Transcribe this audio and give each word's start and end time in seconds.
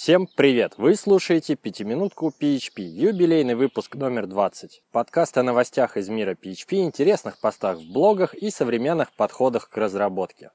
Всем 0.00 0.28
привет! 0.28 0.74
Вы 0.76 0.94
слушаете 0.94 1.56
«Пятиминутку 1.56 2.28
PHP», 2.28 2.82
юбилейный 2.82 3.56
выпуск 3.56 3.96
номер 3.96 4.28
20. 4.28 4.84
Подкаст 4.92 5.36
о 5.36 5.42
новостях 5.42 5.96
из 5.96 6.08
мира 6.08 6.36
PHP, 6.40 6.84
интересных 6.84 7.40
постах 7.40 7.78
в 7.78 7.92
блогах 7.92 8.32
и 8.34 8.50
современных 8.50 9.12
подходах 9.12 9.68
к 9.68 9.76
разработке. 9.76 10.52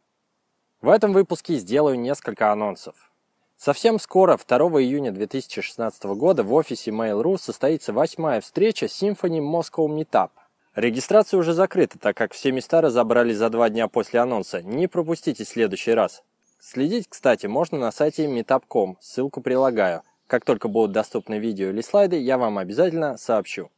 В 0.80 0.88
этом 0.88 1.12
выпуске 1.12 1.56
сделаю 1.56 2.00
несколько 2.00 2.54
анонсов. 2.54 3.12
Совсем 3.58 4.00
скоро, 4.00 4.38
2 4.38 4.58
июня 4.82 5.12
2016 5.12 6.04
года, 6.16 6.44
в 6.44 6.54
офисе 6.54 6.92
Mail.ru 6.92 7.38
состоится 7.38 7.92
восьмая 7.92 8.40
встреча 8.40 8.86
Symfony 8.86 9.42
Moscow 9.42 9.90
Meetup. 9.90 10.30
Регистрация 10.74 11.38
уже 11.38 11.52
закрыта, 11.52 12.00
так 12.00 12.16
как 12.16 12.32
все 12.32 12.54
места 12.54 12.80
разобрали 12.80 13.34
за 13.34 13.50
два 13.50 13.70
дня 13.70 13.90
после 13.90 14.22
анонса. 14.22 14.62
Не 14.62 14.88
пропустите 14.88 15.44
следующий 15.44 15.92
раз. 15.92 16.24
Следить, 16.66 17.08
кстати, 17.10 17.46
можно 17.46 17.78
на 17.78 17.92
сайте 17.92 18.26
meetup.com, 18.26 18.96
ссылку 19.02 19.42
прилагаю. 19.42 20.02
Как 20.28 20.46
только 20.46 20.70
будут 20.70 20.94
доступны 20.94 21.38
видео 21.38 21.72
или 21.72 21.82
слайды, 21.82 22.18
я 22.18 22.38
вам 22.38 22.58
обязательно 22.58 23.18
сообщу. 23.18 23.70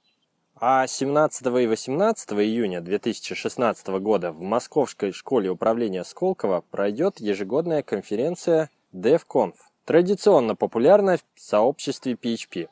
А 0.56 0.86
17 0.86 1.48
и 1.48 1.66
18 1.66 2.34
июня 2.34 2.82
2016 2.82 3.88
года 3.88 4.32
в 4.32 4.40
Московской 4.42 5.14
школе 5.14 5.50
управления 5.50 6.04
Сколково 6.04 6.64
пройдет 6.70 7.20
ежегодная 7.20 7.82
конференция 7.82 8.70
DevConf, 8.94 9.56
традиционно 9.86 10.56
популярная 10.56 11.18
в 11.18 11.42
сообществе 11.42 12.14
PHP. 12.14 12.70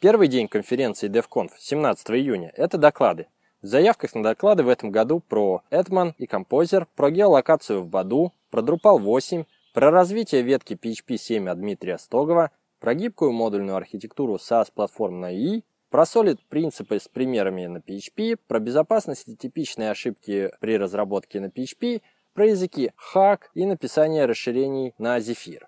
Первый 0.00 0.26
день 0.26 0.48
конференции 0.48 1.08
DevConf, 1.08 1.52
17 1.56 2.10
июня, 2.10 2.52
это 2.56 2.78
доклады. 2.78 3.28
В 3.62 3.66
заявках 3.68 4.16
на 4.16 4.24
доклады 4.24 4.64
в 4.64 4.68
этом 4.68 4.90
году 4.90 5.20
про 5.20 5.62
Edman 5.70 6.14
и 6.18 6.26
Composer, 6.26 6.88
про 6.96 7.12
геолокацию 7.12 7.80
в 7.80 7.86
Баду, 7.86 8.32
про 8.50 8.60
Drupal 8.60 8.98
8, 8.98 9.44
про 9.72 9.90
развитие 9.90 10.42
ветки 10.42 10.74
PHP 10.74 11.16
7 11.16 11.48
от 11.48 11.58
Дмитрия 11.58 11.98
Стогова, 11.98 12.50
про 12.78 12.94
гибкую 12.94 13.32
модульную 13.32 13.76
архитектуру 13.76 14.34
SaaS-платформ 14.36 15.20
на 15.20 15.32
И, 15.32 15.62
про 15.90 16.02
Solid 16.02 16.38
принципы 16.48 16.98
с 16.98 17.08
примерами 17.08 17.66
на 17.66 17.78
PHP, 17.78 18.36
про 18.46 18.58
безопасность 18.58 19.28
и 19.28 19.36
типичные 19.36 19.90
ошибки 19.90 20.50
при 20.60 20.76
разработке 20.76 21.40
на 21.40 21.46
PHP, 21.46 22.02
про 22.34 22.46
языки 22.46 22.92
Hack 23.14 23.40
и 23.54 23.66
написание 23.66 24.26
расширений 24.26 24.94
на 24.98 25.18
Zephyr. 25.18 25.62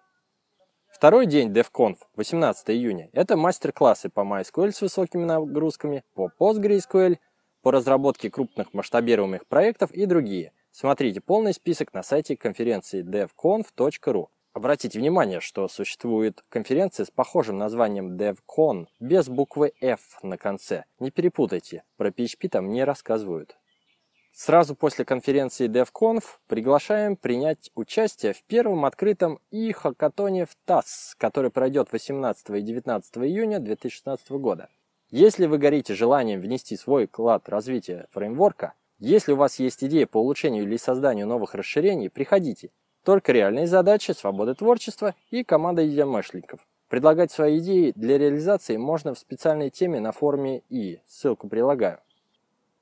Второй 0.89 1.27
день 1.27 1.53
DevConf, 1.53 1.97
18 2.17 2.71
июня, 2.71 3.11
это 3.13 3.37
мастер-классы 3.37 4.09
по 4.09 4.21
MySQL 4.21 4.73
с 4.73 4.81
высокими 4.81 5.25
нагрузками, 5.25 6.05
по 6.15 6.31
PostgreSQL, 6.39 7.19
по 7.63 7.73
разработке 7.73 8.31
крупных 8.31 8.73
масштабируемых 8.75 9.47
проектов 9.47 9.91
и 9.93 10.07
другие– 10.07 10.53
Смотрите 10.77 11.21
полный 11.21 11.55
список 11.55 11.95
на 11.95 12.03
сайте 12.03 12.37
конференции 12.37 13.05
devconf.ru. 13.05 14.27
Обратите 14.55 14.99
внимание, 14.99 15.39
что 15.39 15.69
существует 15.69 16.45
конференция 16.49 17.07
с 17.07 17.13
похожим 17.13 17.59
названием 17.59 18.17
DevCon 18.17 18.89
без 18.99 19.29
буквы 19.29 19.73
F 19.81 20.01
на 20.25 20.37
конце. 20.37 20.83
Не 20.99 21.13
перепутайте, 21.13 21.85
про 21.97 22.09
PHP 22.09 22.49
там 22.49 22.71
не 22.71 22.83
рассказывают. 22.83 23.57
Сразу 24.33 24.75
после 24.75 25.05
конференции 25.05 25.69
DevConf 25.69 26.25
приглашаем 26.49 27.15
принять 27.15 27.71
участие 27.77 28.33
в 28.33 28.43
первом 28.43 28.85
открытом 28.85 29.39
и-хакатоне 29.53 30.45
в 30.45 30.57
ТАСС, 30.65 31.15
который 31.19 31.53
пройдет 31.53 31.93
18 31.93 32.51
и 32.51 32.63
19 32.63 33.19
июня 33.19 33.61
2016 33.61 34.29
года. 34.33 34.69
Если 35.11 35.47
вы 35.47 35.59
горите 35.59 35.95
желанием 35.95 36.41
внести 36.41 36.77
свой 36.77 37.07
вклад 37.07 37.47
в 37.47 37.49
развитие 37.49 38.09
фреймворка, 38.11 38.75
если 39.05 39.33
у 39.33 39.37
вас 39.37 39.59
есть 39.59 39.85
идея 39.85 40.07
по 40.07 40.19
улучшению 40.19 40.65
или 40.65 40.79
созданию 40.79 41.27
новых 41.27 41.55
расширений, 41.55 42.09
приходите. 42.09 42.71
Только 43.05 43.33
реальные 43.33 43.67
задачи, 43.67 44.13
свобода 44.13 44.55
творчества 44.55 45.15
и 45.31 45.45
команда 45.45 45.83
единомышленников. 45.83 46.61
Предлагать 46.89 47.31
свои 47.31 47.59
идеи 47.59 47.93
для 47.95 48.17
реализации 48.17 48.79
можно 48.79 49.13
в 49.13 49.19
специальной 49.19 49.69
теме 49.69 50.01
на 50.01 50.13
форуме 50.13 50.63
И, 50.71 51.01
ссылку 51.07 51.49
прилагаю. 51.49 51.99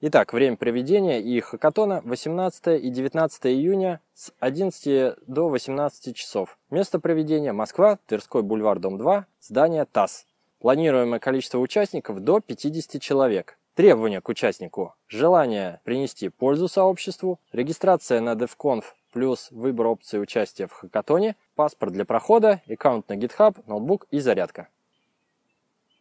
Итак, 0.00 0.32
время 0.32 0.56
проведения 0.56 1.20
и 1.20 1.40
хакатона 1.40 2.02
18 2.04 2.80
и 2.80 2.88
19 2.88 3.46
июня 3.46 4.00
с 4.14 4.32
11 4.38 5.16
до 5.26 5.48
18 5.48 6.14
часов. 6.14 6.56
Место 6.70 7.00
проведения 7.00 7.52
Москва, 7.52 7.98
Тверской 8.06 8.42
бульвар, 8.42 8.78
дом 8.78 8.96
2, 8.96 9.26
здание 9.40 9.86
ТАСС. 9.90 10.26
Планируемое 10.60 11.18
количество 11.18 11.58
участников 11.58 12.20
до 12.20 12.38
50 12.38 13.02
человек. 13.02 13.58
Требования 13.74 14.20
к 14.20 14.28
участнику. 14.28 14.94
Желание 15.08 15.80
принести 15.84 16.28
пользу 16.28 16.68
сообществу, 16.68 17.40
регистрация 17.52 18.20
на 18.20 18.34
DevConf 18.34 18.84
плюс 19.12 19.48
выбор 19.50 19.86
опции 19.86 20.18
участия 20.18 20.66
в 20.66 20.72
хакатоне, 20.72 21.36
паспорт 21.54 21.92
для 21.92 22.04
прохода, 22.04 22.60
аккаунт 22.68 23.08
на 23.08 23.14
GitHub, 23.14 23.56
ноутбук 23.66 24.06
и 24.10 24.20
зарядка. 24.20 24.68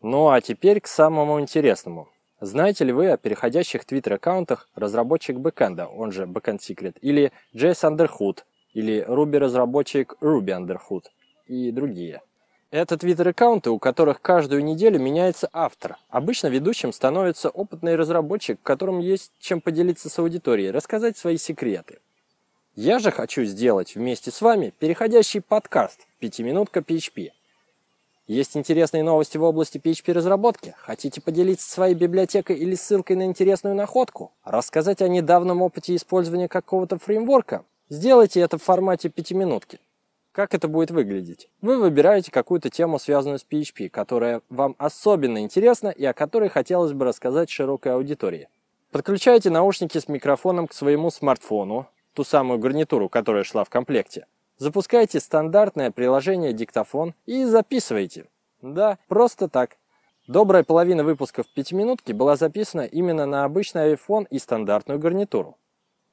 Ну 0.01 0.29
а 0.29 0.41
теперь 0.41 0.81
к 0.81 0.87
самому 0.87 1.39
интересному. 1.39 2.09
Знаете 2.41 2.83
ли 2.83 2.91
вы 2.91 3.09
о 3.09 3.17
переходящих 3.17 3.85
твиттер-аккаунтах 3.85 4.67
разработчик 4.75 5.37
бэкэнда, 5.37 5.87
он 5.87 6.11
же 6.11 6.25
Backend 6.25 6.57
Secret, 6.57 6.97
или 6.99 7.31
JS 7.53 7.89
Underhood, 7.89 8.39
или 8.73 9.05
Ruby 9.07 9.37
разработчик 9.37 10.15
Ruby 10.21 10.57
Underhood 10.59 11.03
и 11.45 11.71
другие– 11.71 12.21
это 12.71 12.97
твиттер-аккаунты, 12.97 13.69
у 13.69 13.79
которых 13.79 14.21
каждую 14.21 14.63
неделю 14.63 14.99
меняется 14.99 15.49
автор. 15.51 15.97
Обычно 16.09 16.47
ведущим 16.47 16.93
становится 16.93 17.49
опытный 17.49 17.95
разработчик, 17.95 18.59
которому 18.63 19.01
есть 19.01 19.31
чем 19.39 19.61
поделиться 19.61 20.09
с 20.09 20.17
аудиторией, 20.17 20.71
рассказать 20.71 21.17
свои 21.17 21.37
секреты. 21.37 21.99
Я 22.75 22.99
же 22.99 23.11
хочу 23.11 23.43
сделать 23.43 23.95
вместе 23.95 24.31
с 24.31 24.41
вами 24.41 24.73
переходящий 24.79 25.41
подкаст 25.41 26.07
«Пятиминутка 26.19 26.79
PHP». 26.79 27.31
Есть 28.27 28.55
интересные 28.55 29.03
новости 29.03 29.37
в 29.37 29.43
области 29.43 29.77
PHP-разработки? 29.77 30.73
Хотите 30.77 31.19
поделиться 31.19 31.69
своей 31.69 31.95
библиотекой 31.95 32.55
или 32.55 32.75
ссылкой 32.75 33.17
на 33.17 33.25
интересную 33.25 33.75
находку? 33.75 34.31
Рассказать 34.45 35.01
о 35.01 35.09
недавнем 35.09 35.61
опыте 35.61 35.93
использования 35.93 36.47
какого-то 36.47 36.97
фреймворка? 36.97 37.65
Сделайте 37.89 38.39
это 38.39 38.57
в 38.57 38.63
формате 38.63 39.09
пятиминутки. 39.09 39.79
Как 40.31 40.53
это 40.53 40.69
будет 40.69 40.91
выглядеть? 40.91 41.49
Вы 41.61 41.77
выбираете 41.77 42.31
какую-то 42.31 42.69
тему, 42.69 42.99
связанную 42.99 43.37
с 43.37 43.45
PHP, 43.45 43.89
которая 43.89 44.41
вам 44.49 44.75
особенно 44.77 45.39
интересна 45.39 45.89
и 45.89 46.05
о 46.05 46.13
которой 46.13 46.47
хотелось 46.47 46.93
бы 46.93 47.03
рассказать 47.03 47.49
широкой 47.49 47.93
аудитории. 47.93 48.47
Подключайте 48.91 49.49
наушники 49.49 49.97
с 49.97 50.07
микрофоном 50.07 50.67
к 50.67 50.73
своему 50.73 51.11
смартфону, 51.11 51.87
ту 52.13 52.23
самую 52.23 52.59
гарнитуру, 52.59 53.09
которая 53.09 53.43
шла 53.43 53.65
в 53.65 53.69
комплекте. 53.69 54.25
Запускайте 54.57 55.19
стандартное 55.19 55.91
приложение 55.91 56.53
«Диктофон» 56.53 57.13
и 57.25 57.43
записывайте. 57.43 58.27
Да, 58.61 58.99
просто 59.09 59.49
так. 59.49 59.77
Добрая 60.27 60.63
половина 60.63 61.03
выпусков 61.03 61.45
«Пятиминутки» 61.53 62.13
была 62.13 62.37
записана 62.37 62.81
именно 62.81 63.25
на 63.25 63.43
обычный 63.43 63.93
iPhone 63.95 64.27
и 64.29 64.39
стандартную 64.39 64.97
гарнитуру. 64.97 65.57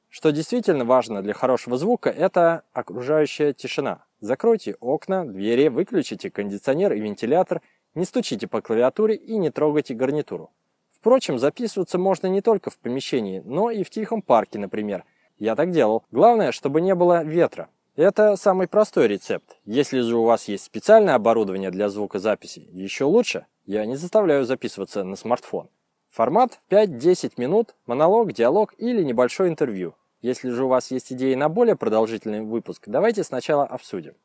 Что 0.09 0.31
действительно 0.31 0.85
важно 0.85 1.21
для 1.21 1.33
хорошего 1.33 1.77
звука, 1.77 2.09
это 2.09 2.63
окружающая 2.73 3.53
тишина. 3.53 4.03
Закройте 4.19 4.75
окна, 4.79 5.23
двери, 5.23 5.67
выключите 5.67 6.31
кондиционер 6.31 6.93
и 6.93 6.99
вентилятор, 6.99 7.61
не 7.93 8.05
стучите 8.05 8.47
по 8.47 8.61
клавиатуре 8.61 9.15
и 9.15 9.37
не 9.37 9.51
трогайте 9.51 9.93
гарнитуру. 9.93 10.51
Впрочем, 10.91 11.37
записываться 11.39 11.97
можно 11.97 12.27
не 12.27 12.41
только 12.41 12.71
в 12.71 12.77
помещении, 12.79 13.41
но 13.45 13.69
и 13.69 13.83
в 13.83 13.89
тихом 13.89 14.21
парке, 14.21 14.59
например. 14.59 15.05
Я 15.37 15.55
так 15.55 15.71
делал. 15.71 16.03
Главное, 16.11 16.51
чтобы 16.51 16.81
не 16.81 16.93
было 16.95 17.23
ветра. 17.23 17.69
Это 17.95 18.35
самый 18.35 18.67
простой 18.67 19.07
рецепт. 19.07 19.57
Если 19.63 20.01
же 20.01 20.17
у 20.17 20.23
вас 20.23 20.47
есть 20.47 20.65
специальное 20.65 21.15
оборудование 21.15 21.69
для 21.69 21.87
звукозаписи, 21.87 22.67
еще 22.71 23.05
лучше. 23.05 23.45
Я 23.65 23.85
не 23.85 23.95
заставляю 23.95 24.43
записываться 24.45 25.03
на 25.03 25.15
смартфон. 25.15 25.69
Формат 26.09 26.59
5-10 26.69 27.33
минут, 27.37 27.75
монолог, 27.85 28.33
диалог 28.33 28.73
или 28.77 29.03
небольшое 29.03 29.49
интервью. 29.49 29.93
Если 30.21 30.49
же 30.49 30.65
у 30.65 30.67
вас 30.67 30.89
есть 30.91 31.13
идеи 31.13 31.35
на 31.35 31.49
более 31.49 31.75
продолжительный 31.75 32.41
выпуск, 32.41 32.83
давайте 32.87 33.23
сначала 33.23 33.63
обсудим. 33.63 34.15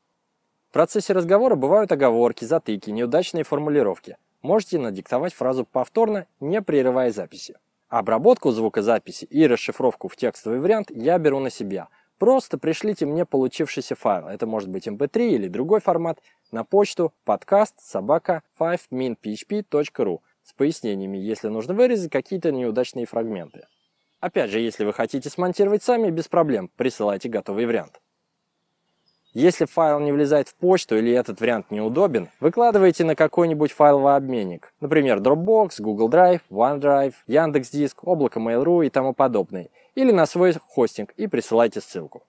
В 0.70 0.72
процессе 0.72 1.12
разговора 1.12 1.56
бывают 1.56 1.92
оговорки, 1.92 2.44
затыки, 2.44 2.90
неудачные 2.90 3.44
формулировки. 3.44 4.16
Можете 4.40 4.78
надиктовать 4.78 5.34
фразу 5.34 5.64
повторно, 5.64 6.26
не 6.40 6.62
прерывая 6.62 7.12
записи. 7.12 7.56
Обработку 7.88 8.50
звукозаписи 8.50 9.26
и 9.26 9.46
расшифровку 9.46 10.08
в 10.08 10.16
текстовый 10.16 10.60
вариант 10.60 10.90
я 10.90 11.18
беру 11.18 11.38
на 11.38 11.50
себя. 11.50 11.88
Просто 12.18 12.58
пришлите 12.58 13.06
мне 13.06 13.26
получившийся 13.26 13.94
файл, 13.94 14.26
это 14.26 14.46
может 14.46 14.70
быть 14.70 14.88
mp3 14.88 15.10
эм 15.14 15.34
или 15.34 15.48
другой 15.48 15.80
формат, 15.80 16.18
на 16.50 16.64
почту 16.64 17.12
подкаст 17.24 17.80
собака 17.80 18.42
5minphp.ru 18.58 20.20
с 20.44 20.52
пояснениями, 20.52 21.18
если 21.18 21.48
нужно 21.48 21.74
вырезать 21.74 22.10
какие-то 22.10 22.52
неудачные 22.52 23.06
фрагменты. 23.06 23.66
Опять 24.20 24.50
же, 24.50 24.60
если 24.60 24.84
вы 24.84 24.92
хотите 24.92 25.28
смонтировать 25.28 25.82
сами, 25.82 26.10
без 26.10 26.28
проблем, 26.28 26.70
присылайте 26.76 27.28
готовый 27.28 27.66
вариант. 27.66 28.00
Если 29.34 29.64
файл 29.64 29.98
не 29.98 30.12
влезает 30.12 30.48
в 30.48 30.54
почту 30.54 30.96
или 30.96 31.10
этот 31.10 31.40
вариант 31.40 31.72
неудобен, 31.72 32.30
выкладывайте 32.38 33.04
на 33.04 33.16
какой-нибудь 33.16 33.72
файловый 33.72 34.14
обменник, 34.14 34.72
например, 34.80 35.18
Dropbox, 35.18 35.72
Google 35.80 36.08
Drive, 36.08 36.42
OneDrive, 36.50 37.14
Яндекс.Диск, 37.26 38.04
облако 38.04 38.38
Mail.ru 38.38 38.86
и 38.86 38.90
тому 38.90 39.12
подобное, 39.12 39.70
или 39.96 40.12
на 40.12 40.24
свой 40.26 40.52
хостинг 40.52 41.10
и 41.16 41.26
присылайте 41.26 41.80
ссылку. 41.80 42.22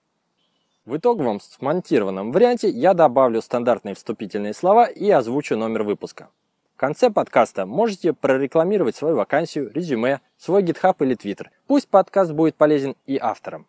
В 0.84 0.96
итоговом 0.96 1.40
смонтированном 1.40 2.32
варианте 2.32 2.68
я 2.68 2.92
добавлю 2.92 3.40
стандартные 3.40 3.94
вступительные 3.94 4.52
слова 4.52 4.86
и 4.86 5.08
озвучу 5.08 5.56
номер 5.56 5.84
выпуска. 5.84 6.28
В 6.76 6.78
конце 6.78 7.08
подкаста 7.08 7.64
можете 7.64 8.12
прорекламировать 8.12 8.94
свою 8.94 9.16
вакансию, 9.16 9.72
резюме, 9.72 10.20
свой 10.36 10.62
GitHub 10.62 10.94
или 11.00 11.16
Twitter. 11.16 11.46
Пусть 11.66 11.88
подкаст 11.88 12.32
будет 12.32 12.54
полезен 12.54 12.96
и 13.06 13.16
авторам. 13.16 13.66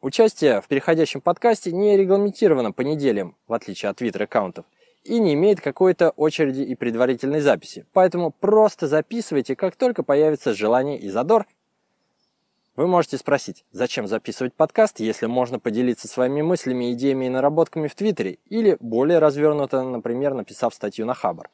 Участие 0.00 0.62
в 0.62 0.66
переходящем 0.66 1.20
подкасте 1.20 1.70
не 1.70 1.98
регламентировано 1.98 2.72
по 2.72 2.80
неделям, 2.80 3.36
в 3.46 3.52
отличие 3.52 3.90
от 3.90 4.00
Twitter-аккаунтов, 4.00 4.64
и 5.04 5.18
не 5.18 5.34
имеет 5.34 5.60
какой-то 5.60 6.14
очереди 6.16 6.62
и 6.62 6.74
предварительной 6.74 7.40
записи. 7.40 7.84
Поэтому 7.92 8.30
просто 8.30 8.88
записывайте, 8.88 9.54
как 9.54 9.76
только 9.76 10.02
появится 10.02 10.54
желание 10.54 10.98
и 10.98 11.10
задор. 11.10 11.44
Вы 12.74 12.86
можете 12.86 13.18
спросить, 13.18 13.66
зачем 13.70 14.06
записывать 14.06 14.54
подкаст, 14.54 15.00
если 15.00 15.26
можно 15.26 15.58
поделиться 15.58 16.08
своими 16.08 16.40
мыслями, 16.40 16.90
идеями 16.94 17.26
и 17.26 17.28
наработками 17.28 17.86
в 17.86 17.94
Твиттере, 17.94 18.38
или 18.46 18.78
более 18.80 19.18
развернуто, 19.18 19.82
например, 19.82 20.32
написав 20.32 20.72
статью 20.72 21.04
на 21.04 21.12
Хабр. 21.12 21.50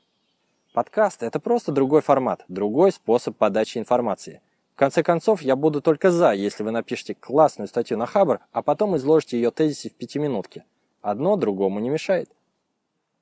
Подкаст– 0.72 1.22
это 1.24 1.38
просто 1.40 1.72
другой 1.72 2.00
формат, 2.00 2.44
другой 2.48 2.92
способ 2.92 3.36
подачи 3.36 3.78
информации– 3.78 4.40
в 4.72 4.74
конце 4.74 5.02
концов, 5.02 5.42
я 5.42 5.54
буду 5.54 5.82
только 5.82 6.10
за, 6.10 6.32
если 6.32 6.62
вы 6.62 6.70
напишете 6.70 7.14
классную 7.14 7.68
статью 7.68 7.98
на 7.98 8.06
Хабр, 8.06 8.40
а 8.52 8.62
потом 8.62 8.96
изложите 8.96 9.36
ее 9.36 9.50
тезисы 9.50 9.90
в 9.90 9.94
пятиминутке. 9.94 10.64
Одно 11.02 11.36
другому 11.36 11.78
не 11.78 11.90
мешает. 11.90 12.30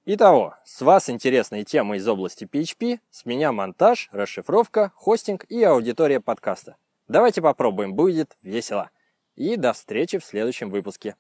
Итого, 0.06 0.55
с 0.64 0.81
вас 0.81 1.11
интересные 1.11 1.64
темы 1.64 1.97
из 1.97 2.06
области 2.06 2.44
PHP, 2.44 3.00
с 3.11 3.26
меня 3.26 3.52
монтаж, 3.52 4.08
расшифровка, 4.12 4.93
хостинг 4.94 5.44
и 5.49 5.62
аудитория 5.62 6.20
подкаста. 6.20 6.76
Давайте 7.08 7.43
попробуем, 7.43 7.94
будет 7.94 8.37
весело. 8.43 8.91
И 9.35 9.56
до 9.56 9.73
встречи 9.73 10.19
в 10.19 10.25
следующем 10.25 10.70
выпуске. 10.70 11.17